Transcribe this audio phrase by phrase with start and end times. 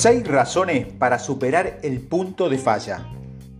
[0.00, 3.08] 6 razones para superar el punto de falla.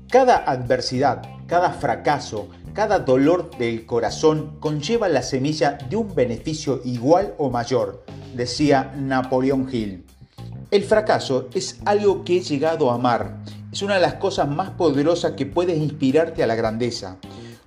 [0.09, 7.34] Cada adversidad, cada fracaso, cada dolor del corazón conlleva la semilla de un beneficio igual
[7.38, 8.05] o mayor,
[8.37, 10.06] decía Napoleón Hill.
[10.70, 13.39] El fracaso es algo que he llegado a amar.
[13.73, 17.16] Es una de las cosas más poderosas que puedes inspirarte a la grandeza.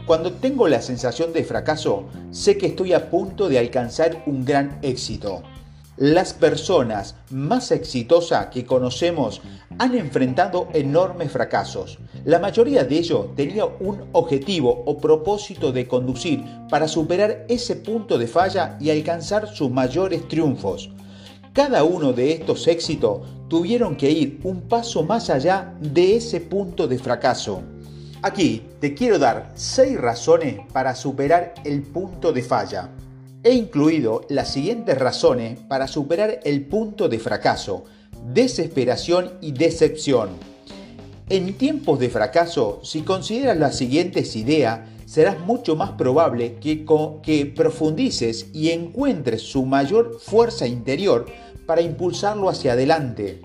[0.05, 4.79] Cuando tengo la sensación de fracaso, sé que estoy a punto de alcanzar un gran
[4.81, 5.43] éxito.
[5.97, 9.41] Las personas más exitosas que conocemos
[9.77, 11.99] han enfrentado enormes fracasos.
[12.23, 18.17] La mayoría de ellos tenía un objetivo o propósito de conducir para superar ese punto
[18.17, 20.89] de falla y alcanzar sus mayores triunfos.
[21.51, 26.87] Cada uno de estos éxitos tuvieron que ir un paso más allá de ese punto
[26.87, 27.63] de fracaso.
[28.21, 32.89] Aquí te quiero dar 6 razones para superar el punto de falla.
[33.43, 37.85] He incluido las siguientes razones para superar el punto de fracaso,
[38.31, 40.29] desesperación y decepción.
[41.27, 46.85] En tiempos de fracaso, si consideras las siguientes ideas, serás mucho más probable que,
[47.23, 51.25] que profundices y encuentres su mayor fuerza interior
[51.65, 53.41] para impulsarlo hacia adelante.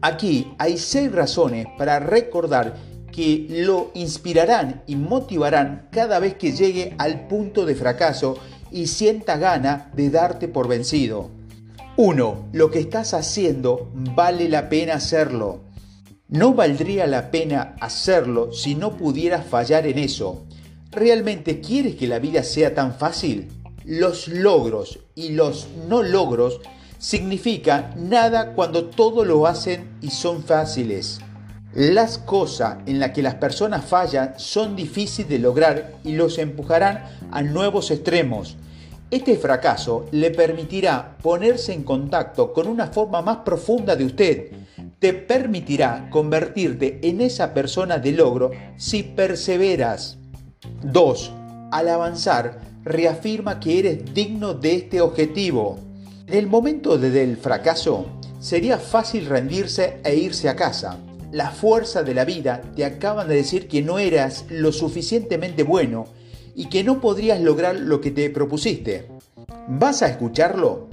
[0.00, 2.76] Aquí hay seis razones para recordar
[3.10, 8.38] que lo inspirarán y motivarán cada vez que llegue al punto de fracaso
[8.70, 11.30] y sienta gana de darte por vencido.
[11.96, 12.48] 1.
[12.52, 15.60] Lo que estás haciendo vale la pena hacerlo.
[16.28, 20.44] No valdría la pena hacerlo si no pudieras fallar en eso.
[20.90, 23.48] ¿Realmente quieres que la vida sea tan fácil?
[23.84, 26.60] Los logros y los no logros
[26.98, 31.20] significan nada cuando todo lo hacen y son fáciles.
[31.74, 37.02] Las cosas en las que las personas fallan son difíciles de lograr y los empujarán
[37.32, 38.56] a nuevos extremos.
[39.10, 44.52] Este fracaso le permitirá ponerse en contacto con una forma más profunda de usted.
[45.00, 50.18] Te permitirá convertirte en esa persona de logro si perseveras.
[50.84, 51.32] 2.
[51.72, 55.80] Al avanzar, reafirma que eres digno de este objetivo.
[56.28, 58.06] En el momento del fracaso,
[58.38, 61.00] sería fácil rendirse e irse a casa
[61.34, 66.06] la fuerza de la vida te acaban de decir que no eras lo suficientemente bueno
[66.54, 69.08] y que no podrías lograr lo que te propusiste.
[69.66, 70.90] ¿Vas a escucharlo?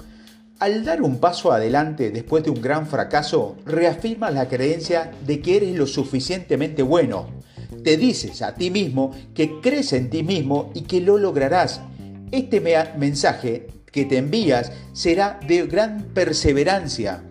[0.58, 5.58] Al dar un paso adelante después de un gran fracaso, reafirmas la creencia de que
[5.58, 7.28] eres lo suficientemente bueno.
[7.84, 11.82] Te dices a ti mismo que crees en ti mismo y que lo lograrás.
[12.32, 12.62] Este
[12.98, 17.24] mensaje que te envías será de gran perseverancia.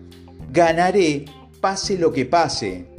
[0.53, 1.25] Ganaré
[1.59, 2.90] pase lo que pase.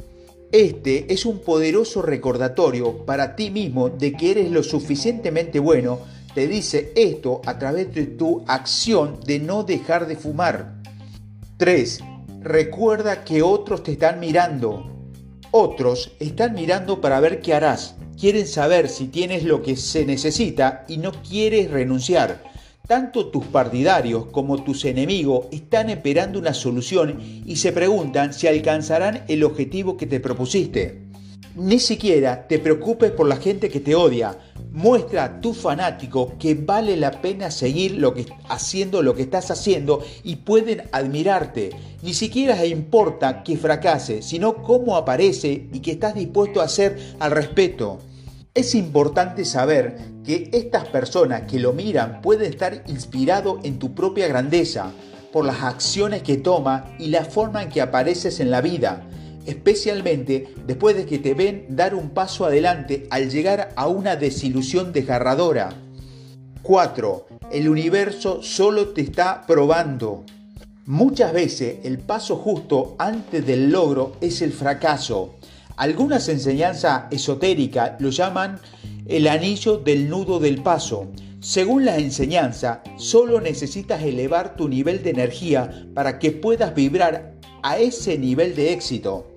[0.53, 5.97] Este es un poderoso recordatorio para ti mismo de que eres lo suficientemente bueno.
[6.35, 10.75] Te dice esto a través de tu acción de no dejar de fumar.
[11.57, 12.01] 3.
[12.41, 14.91] Recuerda que otros te están mirando.
[15.49, 17.95] Otros están mirando para ver qué harás.
[18.19, 22.43] Quieren saber si tienes lo que se necesita y no quieres renunciar.
[22.85, 29.23] Tanto tus partidarios como tus enemigos están esperando una solución y se preguntan si alcanzarán
[29.29, 31.01] el objetivo que te propusiste.
[31.55, 34.37] Ni siquiera te preocupes por la gente que te odia.
[34.73, 39.49] Muestra a tu fanático que vale la pena seguir lo que, haciendo lo que estás
[39.49, 41.69] haciendo y pueden admirarte.
[42.01, 47.31] Ni siquiera importa que fracase, sino cómo aparece y que estás dispuesto a hacer al
[47.31, 47.99] respeto.
[48.53, 54.27] Es importante saber que estas personas que lo miran pueden estar inspirados en tu propia
[54.27, 54.91] grandeza
[55.31, 59.07] por las acciones que toma y la forma en que apareces en la vida,
[59.45, 64.93] especialmente después de que te ven dar un paso adelante al llegar a una desilusión
[64.93, 65.69] desgarradora.
[66.61, 67.27] 4.
[67.51, 70.23] El universo solo te está probando.
[70.85, 75.35] Muchas veces el paso justo antes del logro es el fracaso.
[75.75, 78.59] Algunas enseñanzas esotéricas lo llaman
[79.07, 81.07] el anillo del nudo del paso.
[81.39, 87.33] Según la enseñanza, solo necesitas elevar tu nivel de energía para que puedas vibrar
[87.63, 89.27] a ese nivel de éxito.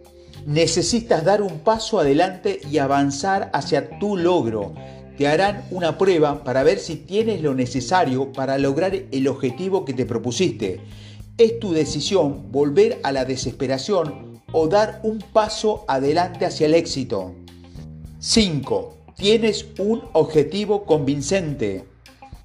[0.47, 4.75] Necesitas dar un paso adelante y avanzar hacia tu logro.
[5.17, 9.95] Te harán una prueba para ver si tienes lo necesario para lograr el objetivo que
[9.95, 10.81] te propusiste.
[11.39, 17.35] Es tu decisión volver a la desesperación o dar un paso adelante hacia el éxito.
[18.19, 18.97] 5.
[19.17, 21.85] Tienes un objetivo convincente.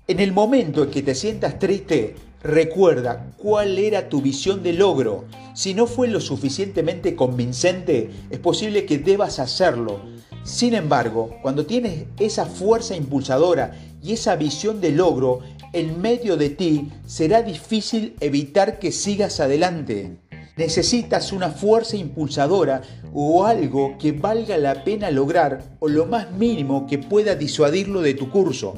[0.08, 5.26] En el momento en que te sientas triste, recuerda cuál era tu visión de logro.
[5.54, 10.02] Si no fue lo suficientemente convincente, es posible que debas hacerlo.
[10.44, 16.50] Sin embargo, cuando tienes esa fuerza impulsadora y esa visión de logro en medio de
[16.50, 20.18] ti, será difícil evitar que sigas adelante.
[20.62, 22.84] Necesitas una fuerza impulsadora
[23.16, 28.14] o algo que valga la pena lograr o lo más mínimo que pueda disuadirlo de
[28.14, 28.76] tu curso.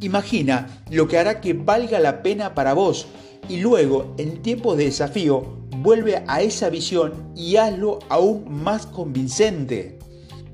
[0.00, 3.06] Imagina lo que hará que valga la pena para vos
[3.48, 5.42] y luego, en tiempos de desafío,
[5.76, 10.00] vuelve a esa visión y hazlo aún más convincente.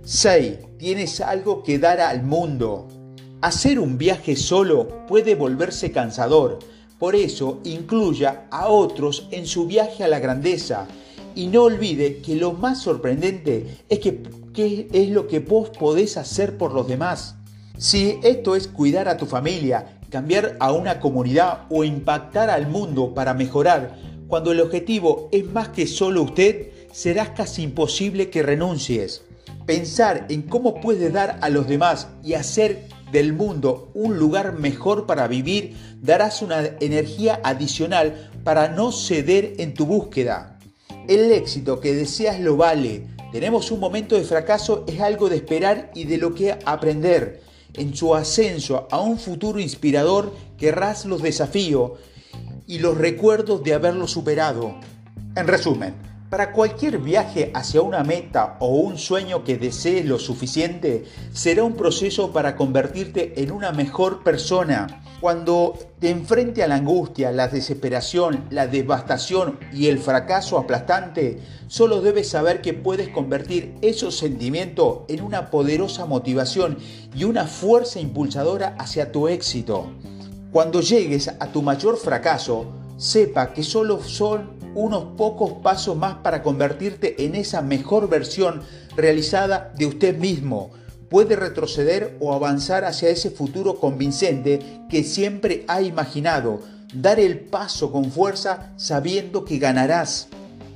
[0.04, 0.58] 6.
[0.76, 2.86] Tienes algo que dar al mundo.
[3.40, 6.58] Hacer un viaje solo puede volverse cansador
[6.98, 10.86] por eso incluya a otros en su viaje a la grandeza
[11.34, 16.56] y no olvide que lo más sorprendente es que es lo que vos podés hacer
[16.56, 17.36] por los demás.
[17.76, 23.12] Si esto es cuidar a tu familia, cambiar a una comunidad o impactar al mundo
[23.12, 29.22] para mejorar, cuando el objetivo es más que solo usted, será casi imposible que renuncies.
[29.66, 35.06] Pensar en cómo puedes dar a los demás y hacer del mundo un lugar mejor
[35.06, 40.58] para vivir, darás una energía adicional para no ceder en tu búsqueda.
[41.08, 43.06] El éxito que deseas lo vale.
[43.32, 47.42] Tenemos un momento de fracaso, es algo de esperar y de lo que aprender.
[47.74, 51.92] En su ascenso a un futuro inspirador querrás los desafíos
[52.66, 54.74] y los recuerdos de haberlo superado.
[55.36, 55.94] En resumen,
[56.30, 61.74] para cualquier viaje hacia una meta o un sueño que desees lo suficiente, será un
[61.74, 65.02] proceso para convertirte en una mejor persona.
[65.20, 72.00] Cuando te enfrente a la angustia, la desesperación, la devastación y el fracaso aplastante, solo
[72.00, 76.78] debes saber que puedes convertir esos sentimientos en una poderosa motivación
[77.14, 79.92] y una fuerza impulsadora hacia tu éxito.
[80.52, 86.42] Cuando llegues a tu mayor fracaso, sepa que solo son unos pocos pasos más para
[86.42, 88.62] convertirte en esa mejor versión
[88.94, 90.70] realizada de usted mismo.
[91.08, 96.60] Puede retroceder o avanzar hacia ese futuro convincente que siempre ha imaginado.
[96.92, 100.28] Dar el paso con fuerza sabiendo que ganarás.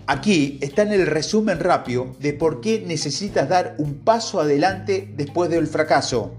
[0.06, 5.50] Aquí está en el resumen rápido de por qué necesitas dar un paso adelante después
[5.50, 6.32] del fracaso.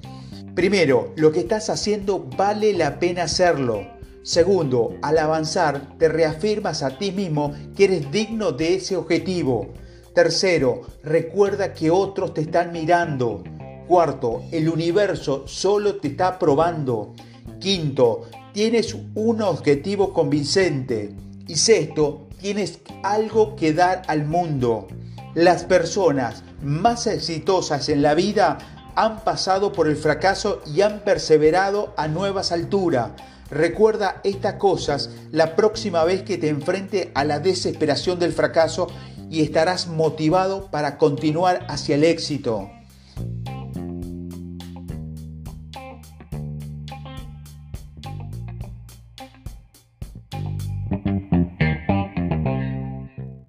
[0.56, 4.00] Primero, lo que estás haciendo vale la pena hacerlo.
[4.24, 9.74] Segundo, al avanzar te reafirmas a ti mismo que eres digno de ese objetivo.
[10.14, 13.44] Tercero, recuerda que otros te están mirando.
[13.88, 17.14] Cuarto, el universo solo te está probando.
[17.60, 21.16] Quinto, tienes un objetivo convincente.
[21.48, 24.88] Y sexto, tienes algo que dar al mundo.
[25.34, 28.60] Las personas más exitosas en la vida
[28.96, 33.12] han pasado por el fracaso y han perseverado a nuevas alturas.
[33.51, 38.88] Recuerda estas cosas la próxima vez que te enfrente a la desesperación del fracaso
[39.30, 42.69] y estarás motivado para continuar hacia el éxito.